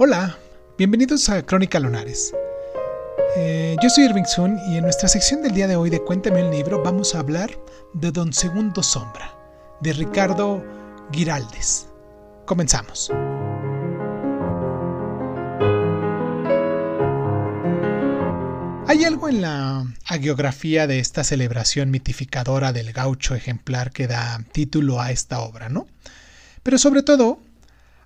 Hola, 0.00 0.38
bienvenidos 0.78 1.28
a 1.28 1.42
Crónica 1.42 1.80
Lunares. 1.80 2.32
Eh, 3.36 3.74
yo 3.82 3.90
soy 3.90 4.04
Irving 4.04 4.26
Sun 4.26 4.56
y 4.70 4.76
en 4.76 4.84
nuestra 4.84 5.08
sección 5.08 5.42
del 5.42 5.54
día 5.54 5.66
de 5.66 5.74
hoy 5.74 5.90
de 5.90 5.98
Cuéntame 6.04 6.38
el 6.38 6.52
libro 6.52 6.84
vamos 6.84 7.16
a 7.16 7.18
hablar 7.18 7.50
de 7.94 8.12
Don 8.12 8.32
Segundo 8.32 8.84
Sombra, 8.84 9.36
de 9.80 9.92
Ricardo 9.92 10.64
Giraldes. 11.10 11.88
Comenzamos. 12.46 13.10
Hay 18.86 19.02
algo 19.02 19.28
en 19.28 19.40
la 19.40 19.84
hagiografía 20.06 20.86
de 20.86 21.00
esta 21.00 21.24
celebración 21.24 21.90
mitificadora 21.90 22.72
del 22.72 22.92
gaucho 22.92 23.34
ejemplar 23.34 23.90
que 23.90 24.06
da 24.06 24.44
título 24.52 25.00
a 25.00 25.10
esta 25.10 25.40
obra, 25.40 25.68
¿no? 25.68 25.88
Pero 26.62 26.78
sobre 26.78 27.02
todo 27.02 27.40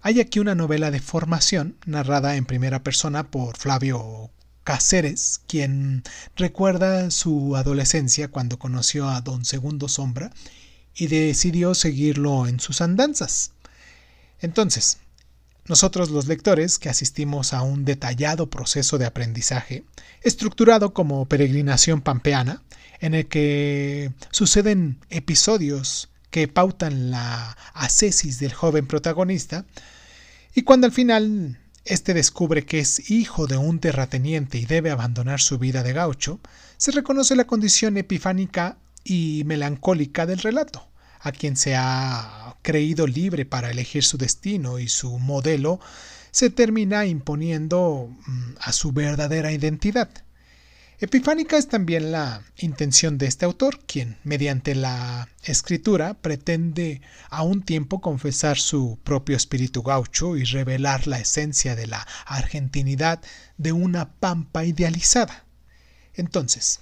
hay 0.02 0.20
aquí 0.20 0.41
una 0.41 0.56
novela 0.56 0.91
de 0.91 1.01
formación 1.01 1.77
narrada 1.87 2.34
en 2.34 2.45
primera 2.45 2.83
persona 2.83 3.30
por 3.30 3.56
Flavio 3.56 4.30
Cáceres, 4.65 5.41
quien 5.47 6.02
recuerda 6.37 7.10
su 7.12 7.55
adolescencia 7.56 8.29
cuando 8.29 8.59
conoció 8.59 9.09
a 9.09 9.20
don 9.20 9.45
Segundo 9.45 9.88
Sombra 9.88 10.33
y 10.95 11.07
decidió 11.07 11.74
seguirlo 11.74 12.48
en 12.48 12.59
sus 12.59 12.80
andanzas. 12.80 13.52
Entonces, 14.41 14.98
nosotros 15.66 16.10
los 16.10 16.27
lectores, 16.27 16.80
que 16.80 16.88
asistimos 16.88 17.52
a 17.52 17.62
un 17.62 17.84
detallado 17.84 18.51
proceso 18.51 18.98
de 18.98 19.07
aprendizaje, 19.07 19.84
estructurado 20.23 20.93
como 20.93 21.27
peregrinación 21.27 22.01
pampeana, 22.01 22.60
en 22.98 23.15
el 23.15 23.29
que 23.29 24.12
suceden 24.32 24.98
episodios 25.10 26.12
que 26.32 26.48
pautan 26.48 27.12
la 27.12 27.56
ascesis 27.74 28.40
del 28.40 28.52
joven 28.52 28.86
protagonista, 28.86 29.64
y 30.54 30.62
cuando 30.62 30.87
al 30.87 30.93
final 30.93 31.60
éste 31.84 32.15
descubre 32.15 32.65
que 32.65 32.80
es 32.80 33.10
hijo 33.10 33.46
de 33.46 33.59
un 33.59 33.79
terrateniente 33.79 34.59
y 34.59 34.66
debe 34.66 34.90
abandonar 34.90 35.40
su 35.40 35.59
vida 35.59 35.82
de 35.84 35.92
gaucho, 35.92 36.40
se 36.79 36.90
reconoce 36.90 37.37
la 37.37 37.46
condición 37.46 37.96
epifánica 37.96 38.79
y 39.04 39.42
melancólica 39.46 40.26
del 40.26 40.38
relato, 40.38 40.88
a 41.20 41.32
quien 41.32 41.57
se 41.57 41.76
ha 41.76 42.57
creído 42.62 43.07
libre 43.07 43.45
para 43.45 43.70
elegir 43.70 44.02
su 44.02 44.16
destino 44.16 44.79
y 44.79 44.88
su 44.88 45.18
modelo 45.18 45.80
se 46.30 46.48
termina 46.48 47.04
imponiendo 47.04 48.09
mm, 48.26 48.54
a 48.59 48.73
su 48.73 48.92
verdadera 48.92 49.52
identidad. 49.52 50.09
Epifánica 51.02 51.58
es 51.58 51.66
también 51.66 52.12
la 52.12 52.45
intención 52.58 53.18
de 53.18 53.26
este 53.26 53.45
autor, 53.45 53.80
quien, 53.86 54.18
mediante 54.22 54.76
la 54.76 55.28
escritura, 55.42 56.14
pretende 56.14 57.00
a 57.28 57.42
un 57.42 57.62
tiempo 57.62 58.00
confesar 58.00 58.56
su 58.56 59.00
propio 59.02 59.36
espíritu 59.36 59.82
gaucho 59.82 60.36
y 60.36 60.45
revelar 60.45 61.08
la 61.08 61.18
esencia 61.18 61.74
de 61.74 61.88
la 61.88 62.06
argentinidad 62.24 63.20
de 63.58 63.73
una 63.73 64.12
pampa 64.12 64.64
idealizada. 64.64 65.44
Entonces, 66.14 66.78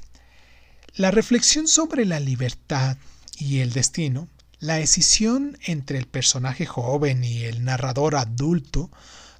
la 0.94 1.10
reflexión 1.10 1.66
sobre 1.66 2.04
la 2.04 2.20
libertad 2.20 2.98
y 3.38 3.60
el 3.60 3.72
destino, 3.72 4.28
la 4.58 4.80
escisión 4.80 5.56
entre 5.64 5.96
el 5.96 6.06
personaje 6.06 6.66
joven 6.66 7.24
y 7.24 7.44
el 7.44 7.64
narrador 7.64 8.16
adulto, 8.16 8.90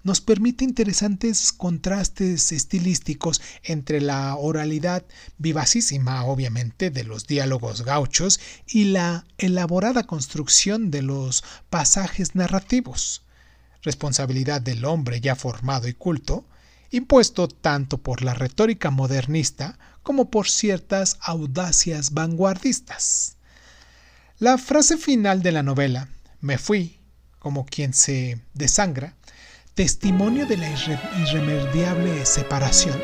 nos 0.02 0.20
permite 0.20 0.64
interesantes 0.64 1.52
contrastes 1.52 2.52
estilísticos 2.52 3.40
entre 3.62 4.00
la 4.00 4.34
oralidad 4.36 5.04
vivacísima, 5.38 6.24
obviamente, 6.24 6.90
de 6.90 7.04
los 7.04 7.26
diálogos 7.26 7.82
gauchos 7.82 8.40
y 8.66 8.84
la 8.84 9.24
elaborada 9.38 10.04
construcción 10.04 10.90
de 10.90 11.02
los 11.02 11.44
pasajes 11.68 12.34
narrativos. 12.34 13.22
Responsabilidad 13.82 14.60
del 14.60 14.84
hombre 14.84 15.20
ya 15.20 15.36
formado 15.36 15.88
y 15.88 15.94
culto, 15.94 16.44
impuesto 16.90 17.48
tanto 17.48 17.98
por 17.98 18.22
la 18.22 18.34
retórica 18.34 18.90
modernista 18.90 19.78
como 20.02 20.30
por 20.30 20.48
ciertas 20.48 21.18
audacias 21.20 22.12
vanguardistas. 22.12 23.36
La 24.38 24.58
frase 24.58 24.96
final 24.96 25.42
de 25.42 25.52
la 25.52 25.62
novela, 25.62 26.08
me 26.40 26.56
fui, 26.56 26.98
como 27.38 27.66
quien 27.66 27.92
se 27.92 28.40
desangra, 28.54 29.16
testimonio 29.80 30.44
de 30.44 30.58
la 30.58 30.68
irremediable 30.68 32.26
separación, 32.26 33.00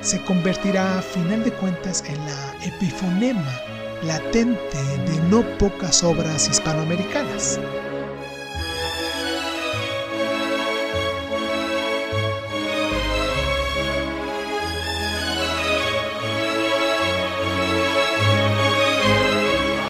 se 0.00 0.20
convertirá 0.24 0.98
a 0.98 1.00
final 1.00 1.44
de 1.44 1.52
cuentas 1.52 2.02
en 2.08 2.16
la 2.26 2.66
epifonema 2.66 3.54
latente 4.02 4.82
de 5.06 5.20
no 5.30 5.42
pocas 5.58 6.02
obras 6.02 6.48
hispanoamericanas. 6.48 7.60